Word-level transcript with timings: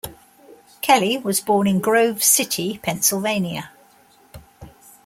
Kelly 0.81 1.19
was 1.19 1.41
born 1.41 1.67
in 1.67 1.79
Grove 1.79 2.23
City, 2.23 2.79
Pennsylvania. 2.81 3.69